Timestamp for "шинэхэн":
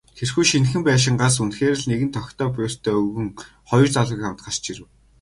0.49-0.81